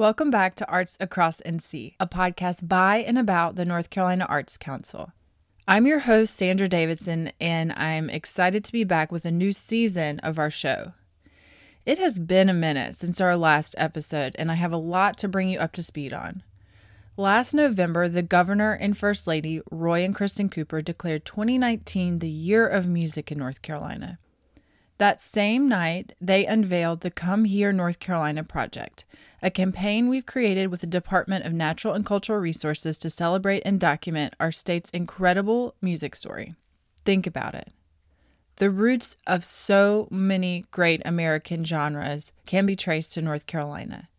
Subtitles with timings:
[0.00, 4.56] Welcome back to Arts Across NC, a podcast by and about the North Carolina Arts
[4.56, 5.12] Council.
[5.68, 10.18] I'm your host, Sandra Davidson, and I'm excited to be back with a new season
[10.20, 10.94] of our show.
[11.84, 15.28] It has been a minute since our last episode, and I have a lot to
[15.28, 16.44] bring you up to speed on.
[17.18, 22.66] Last November, the governor and First Lady, Roy and Kristin Cooper, declared 2019 the year
[22.66, 24.18] of music in North Carolina.
[25.00, 29.06] That same night, they unveiled the Come Hear North Carolina project,
[29.40, 33.80] a campaign we've created with the Department of Natural and Cultural Resources to celebrate and
[33.80, 36.54] document our state's incredible music story.
[37.02, 37.72] Think about it.
[38.56, 44.10] The roots of so many great American genres can be traced to North Carolina.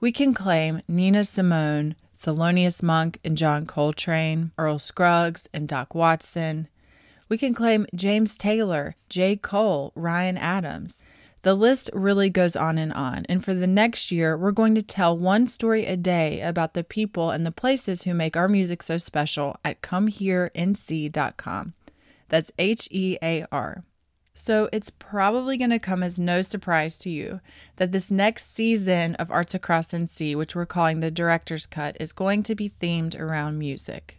[0.00, 1.94] We can claim Nina Simone,
[2.24, 6.68] Thelonious Monk and John Coltrane, Earl Scruggs and Doc Watson.
[7.28, 9.36] We can claim James Taylor, J.
[9.36, 10.98] Cole, Ryan Adams.
[11.42, 13.24] The list really goes on and on.
[13.28, 16.82] And for the next year, we're going to tell one story a day about the
[16.84, 21.74] people and the places who make our music so special at comehearnc.com.
[22.28, 23.84] That's H E A R.
[24.34, 27.40] So it's probably going to come as no surprise to you
[27.76, 32.12] that this next season of Arts Across NC, which we're calling the Director's Cut, is
[32.12, 34.18] going to be themed around music.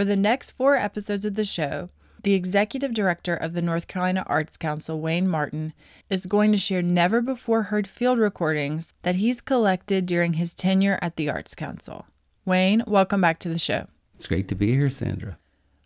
[0.00, 1.90] For the next four episodes of the show,
[2.22, 5.74] the executive director of the North Carolina Arts Council, Wayne Martin,
[6.08, 10.98] is going to share never before heard field recordings that he's collected during his tenure
[11.02, 12.06] at the Arts Council.
[12.46, 13.88] Wayne, welcome back to the show.
[14.14, 15.36] It's great to be here, Sandra.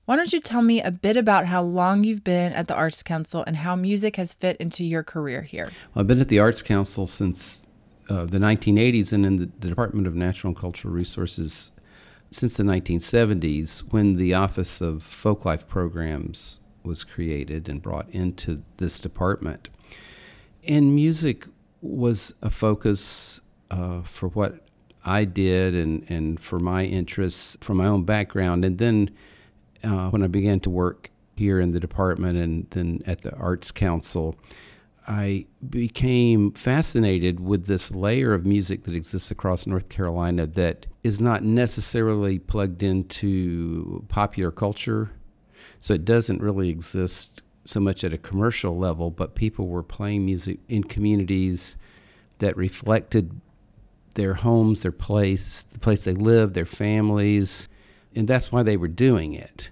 [0.05, 3.03] Why don't you tell me a bit about how long you've been at the Arts
[3.03, 5.73] Council and how music has fit into your career here?
[5.93, 7.67] Well, I've been at the Arts Council since
[8.09, 11.73] uh, the 1980s and in the, the Department of Natural and Cultural Resources
[12.35, 19.01] since the 1970s when the Office of Folklife Programs was created and brought into this
[19.01, 19.69] department.
[20.67, 21.47] And music
[21.81, 23.41] was a focus
[23.71, 24.67] uh, for what
[25.05, 28.65] I did and, and for my interests from my own background.
[28.65, 29.11] And then
[29.85, 33.71] uh, when I began to work here in the department and then at the Arts
[33.71, 34.37] Council,
[35.07, 41.21] I became fascinated with this layer of music that exists across North Carolina that is
[41.21, 45.11] not necessarily plugged into popular culture.
[45.81, 50.25] So it doesn't really exist so much at a commercial level, but people were playing
[50.25, 51.77] music in communities
[52.39, 53.41] that reflected
[54.15, 57.69] their homes, their place, the place they lived, their families,
[58.15, 59.71] and that's why they were doing it.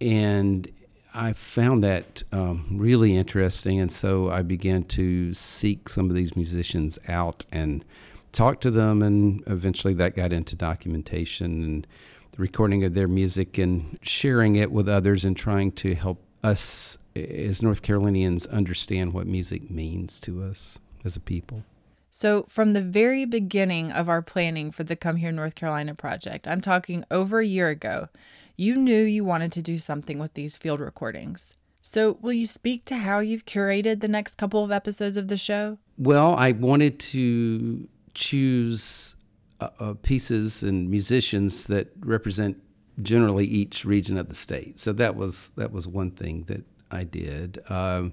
[0.00, 0.70] And
[1.14, 6.34] I found that um, really interesting, and so I began to seek some of these
[6.34, 7.84] musicians out and
[8.32, 11.86] talk to them, and eventually that got into documentation and
[12.32, 16.98] the recording of their music and sharing it with others and trying to help us
[17.14, 21.62] as North Carolinians understand what music means to us as a people.
[22.10, 26.46] So, from the very beginning of our planning for the Come Hear North Carolina project,
[26.46, 28.08] I'm talking over a year ago,
[28.56, 31.56] you knew you wanted to do something with these field recordings.
[31.82, 35.36] So, will you speak to how you've curated the next couple of episodes of the
[35.36, 35.78] show?
[35.98, 39.16] Well, I wanted to choose
[39.60, 42.56] uh, uh, pieces and musicians that represent
[43.02, 44.78] generally each region of the state.
[44.78, 48.12] So that was that was one thing that I did, um,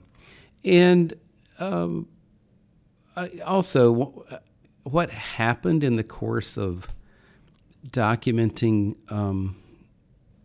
[0.65, 1.13] and
[1.59, 2.07] um,
[3.45, 4.25] also
[4.83, 6.87] what happened in the course of
[7.89, 9.60] documenting um,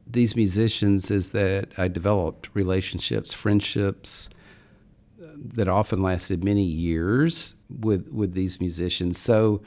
[0.06, 4.28] these musicians is that I developed relationships, friendships
[5.22, 9.18] uh, that often lasted many years with with these musicians.
[9.18, 9.62] So,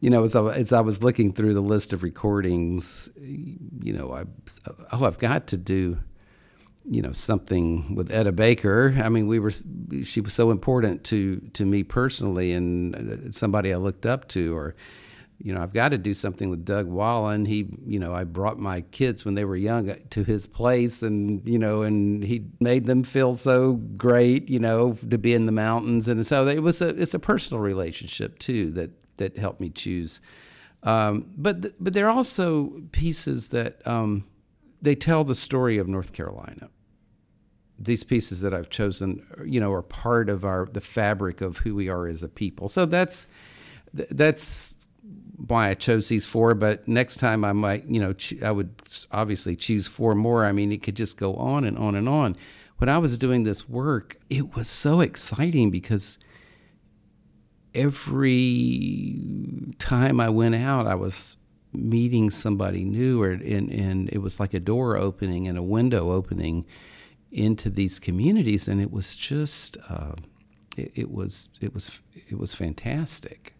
[0.00, 4.12] you know, as I, as I was looking through the list of recordings, you know,
[4.12, 4.24] I
[4.92, 5.98] oh, I've got to do,
[6.90, 8.94] you know, something with Etta Baker.
[9.02, 9.52] I mean, we were
[10.02, 14.56] she was so important to to me personally, and uh, somebody I looked up to,
[14.56, 14.74] or
[15.38, 17.44] you know, I've got to do something with Doug Wallin.
[17.44, 21.46] He, you know, I brought my kids when they were young to his place and,
[21.46, 25.52] you know, and he made them feel so great, you know, to be in the
[25.52, 26.08] mountains.
[26.08, 30.20] And so it was a, it's a personal relationship too that, that helped me choose.
[30.82, 34.24] Um, but, but there are also pieces that, um,
[34.80, 36.68] they tell the story of North Carolina.
[37.78, 41.74] These pieces that I've chosen, you know, are part of our, the fabric of who
[41.74, 42.68] we are as a people.
[42.68, 43.26] So that's,
[43.92, 44.74] that's
[45.46, 48.70] why I chose these four, but next time I might, you know, I would
[49.10, 50.44] obviously choose four more.
[50.44, 52.36] I mean, it could just go on and on and on.
[52.78, 56.18] When I was doing this work, it was so exciting because
[57.74, 59.18] every
[59.78, 61.36] time I went out, I was
[61.72, 66.12] meeting somebody new, or and, and it was like a door opening and a window
[66.12, 66.66] opening
[67.32, 70.12] into these communities, and it was just, uh,
[70.76, 71.90] it, it was, it was,
[72.28, 73.53] it was fantastic.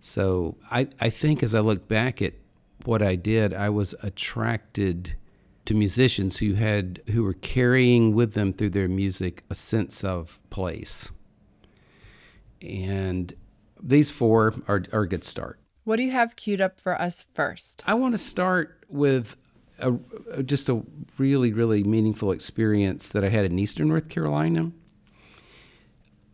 [0.00, 2.34] So I, I think as I look back at
[2.84, 5.14] what I did, I was attracted
[5.66, 10.40] to musicians who had who were carrying with them through their music a sense of
[10.48, 11.10] place.
[12.62, 13.32] And
[13.82, 15.58] these four are, are a good start.
[15.84, 17.82] What do you have queued up for us first?
[17.86, 19.36] I want to start with
[19.78, 19.92] a,
[20.42, 20.82] just a
[21.18, 24.72] really, really meaningful experience that I had in Eastern North Carolina.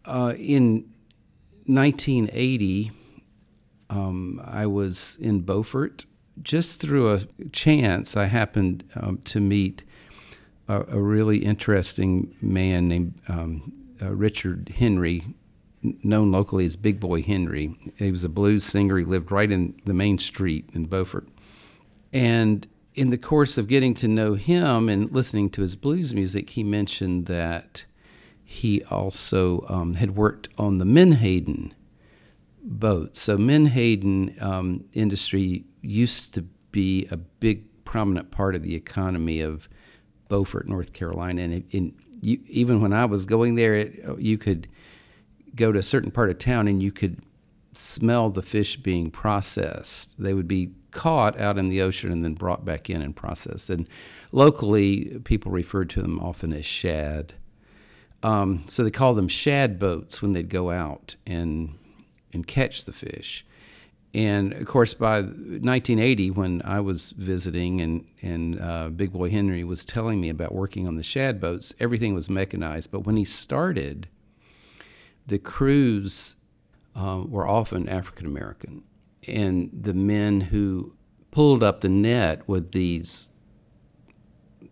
[0.04, 0.88] Uh, in
[1.66, 2.92] 1980,
[3.90, 6.06] um, I was in Beaufort.
[6.42, 7.20] Just through a
[7.52, 9.82] chance, I happened um, to meet
[10.68, 13.72] a, a, really interesting man named um,
[14.02, 15.24] uh, Richard Henry,
[15.82, 17.74] known locally as Big Boy Henry.
[17.96, 18.98] He was a blues singer.
[18.98, 21.26] He lived right in the main street in Beaufort.
[22.12, 26.50] And in the course of getting to know him and listening to his blues music,
[26.50, 27.84] he mentioned that
[28.42, 31.72] he also um, had worked on the Menhaden
[32.66, 33.16] boat.
[33.16, 36.42] So Menhaden um, industry used to
[36.72, 39.68] be a big prominent part of the economy of
[40.28, 44.68] Beaufort, North Carolina, and you, even when I was going there, it, you could
[45.54, 47.20] go to a certain part of town and you could
[47.72, 50.20] smell the fish being processed.
[50.20, 53.70] They would be caught out in the ocean and then brought back in and processed.
[53.70, 53.88] And
[54.32, 57.34] locally, people referred to them often as shad.
[58.22, 61.78] Um, so they called them shad boats when they'd go out and
[62.32, 63.46] and catch the fish.
[64.14, 69.62] And of course, by 1980, when I was visiting and and uh, Big Boy Henry
[69.62, 72.90] was telling me about working on the shad boats, everything was mechanized.
[72.90, 74.08] But when he started,
[75.26, 76.36] the crews
[76.94, 78.84] um, were often African American,
[79.28, 80.94] and the men who
[81.30, 83.28] pulled up the net with these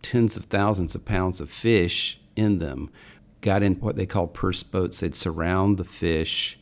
[0.01, 2.89] tens of thousands of pounds of fish in them
[3.41, 5.01] got in what they call purse boats.
[5.01, 6.57] They'd surround the fish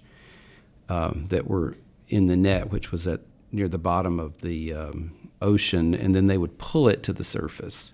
[0.89, 1.77] um, that were
[2.09, 3.21] in the net, which was at
[3.51, 7.23] near the bottom of the um, ocean, and then they would pull it to the
[7.23, 7.93] surface.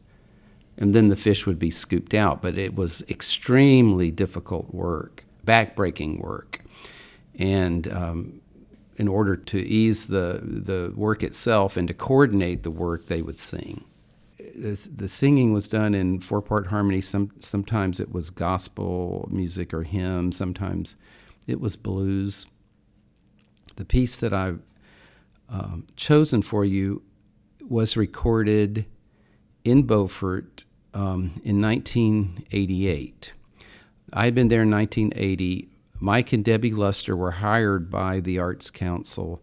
[0.77, 2.41] And then the fish would be scooped out.
[2.41, 6.61] But it was extremely difficult work, backbreaking work.
[7.37, 8.41] And um,
[8.95, 13.39] in order to ease the, the work itself and to coordinate the work, they would
[13.39, 13.83] sing.
[14.37, 17.01] The, the singing was done in four part harmony.
[17.01, 20.95] Some, sometimes it was gospel music or hymn, sometimes
[21.47, 22.45] it was blues.
[23.79, 24.59] The piece that I've
[25.47, 27.01] um, chosen for you
[27.69, 28.85] was recorded
[29.63, 33.31] in Beaufort um, in 1988.
[34.11, 35.69] I had been there in 1980.
[35.97, 39.41] Mike and Debbie Luster were hired by the Arts Council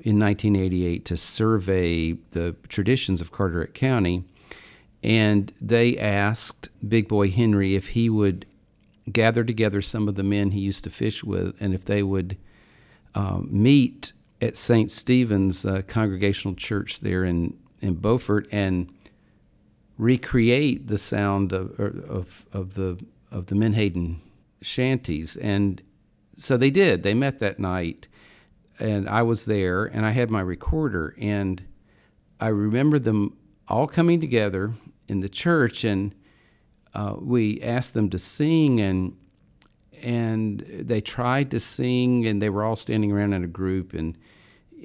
[0.00, 4.24] in 1988 to survey the traditions of Carteret County.
[5.04, 8.44] And they asked Big Boy Henry if he would
[9.12, 12.36] gather together some of the men he used to fish with and if they would
[13.18, 14.92] um, meet at St.
[14.92, 18.88] Stephen's uh, Congregational Church there in, in Beaufort and
[19.98, 24.20] recreate the sound of, of, of the of the Menhaden
[24.62, 25.36] shanties.
[25.36, 25.82] And
[26.36, 27.02] so they did.
[27.02, 28.06] They met that night,
[28.78, 31.60] and I was there, and I had my recorder, and
[32.40, 33.36] I remember them
[33.66, 34.74] all coming together
[35.08, 36.14] in the church, and
[36.94, 39.16] uh, we asked them to sing, and
[40.02, 44.16] and they tried to sing and they were all standing around in a group and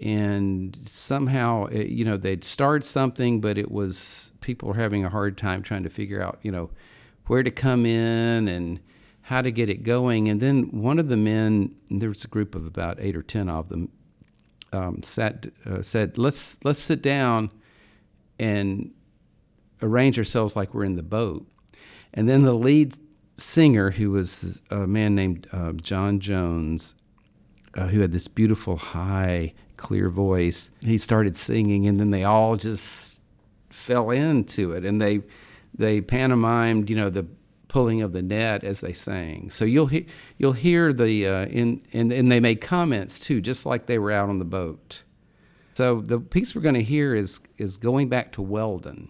[0.01, 5.09] and somehow eh, you know they'd start something but it was people were having a
[5.09, 6.69] hard time trying to figure out you know
[7.27, 8.79] where to come in and
[9.23, 10.27] how to get it going.
[10.27, 13.49] And then one of the men there was a group of about eight or ten
[13.49, 13.89] of them
[14.71, 17.51] um, sat uh, said let's let's sit down
[18.39, 18.91] and
[19.81, 21.47] arrange ourselves like we're in the boat.
[22.13, 22.95] And then the lead
[23.37, 26.95] singer who was a man named uh, John Jones,
[27.75, 30.71] uh, who had this beautiful, high, clear voice.
[30.81, 33.23] He started singing, and then they all just
[33.69, 35.21] fell into it, and they
[35.75, 37.25] they pantomimed, you know, the
[37.67, 39.49] pulling of the net as they sang.
[39.49, 40.05] So you'll hear
[40.37, 44.11] you'll hear the uh, in and and they made comments too, just like they were
[44.11, 45.03] out on the boat.
[45.73, 49.09] So the piece we're going to hear is is going back to Weldon,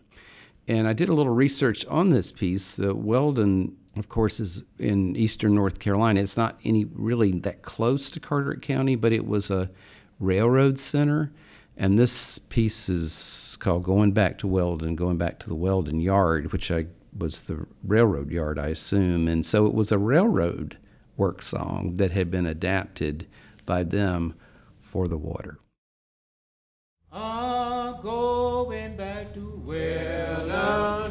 [0.68, 2.76] and I did a little research on this piece.
[2.76, 6.22] The Weldon of course, is in eastern North Carolina.
[6.22, 9.70] It's not any really that close to Carteret County, but it was a
[10.20, 11.32] railroad center.
[11.76, 16.52] And this piece is called Going Back to Weldon, going back to the Weldon Yard,
[16.52, 16.86] which I
[17.18, 19.28] was the railroad yard, I assume.
[19.28, 20.78] And so it was a railroad
[21.18, 23.28] work song that had been adapted
[23.66, 24.34] by them
[24.82, 25.60] for the water.
[27.12, 31.03] I'm going back to Weldon,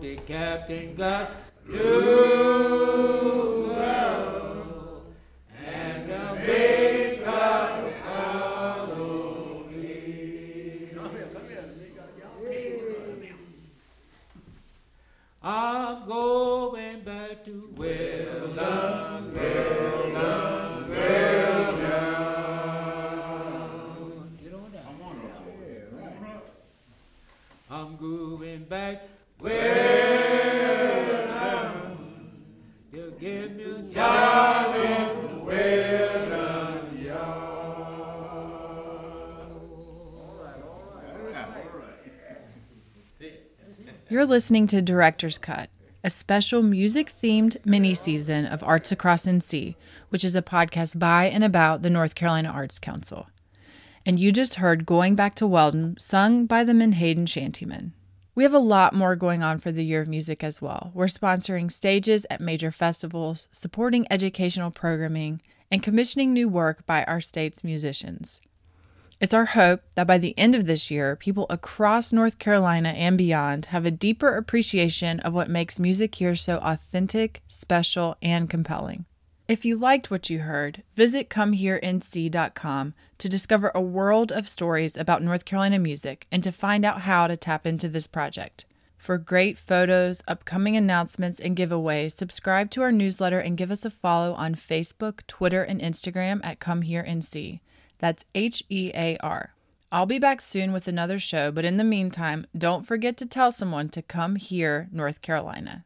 [0.00, 1.30] the captain got
[1.68, 2.24] luga,
[5.64, 6.12] and
[15.46, 19.13] I'm going back to well
[44.14, 45.70] You're listening to Director's Cut,
[46.04, 49.74] a special music themed mini season of Arts Across NC,
[50.10, 53.26] which is a podcast by and about the North Carolina Arts Council.
[54.06, 57.90] And you just heard Going Back to Weldon, sung by the Menhaden Chanteymen.
[58.36, 60.92] We have a lot more going on for the Year of Music as well.
[60.94, 65.42] We're sponsoring stages at major festivals, supporting educational programming,
[65.72, 68.40] and commissioning new work by our state's musicians.
[69.20, 73.16] It's our hope that by the end of this year, people across North Carolina and
[73.16, 79.04] beyond have a deeper appreciation of what makes music here so authentic, special, and compelling.
[79.46, 85.22] If you liked what you heard, visit comehearnc.com to discover a world of stories about
[85.22, 88.64] North Carolina music and to find out how to tap into this project.
[88.96, 93.90] For great photos, upcoming announcements, and giveaways, subscribe to our newsletter and give us a
[93.90, 97.60] follow on Facebook, Twitter, and Instagram at Come Hear NC.
[97.98, 99.54] That's H E A R.
[99.92, 103.52] I'll be back soon with another show, but in the meantime, don't forget to tell
[103.52, 105.84] someone to come here, North Carolina.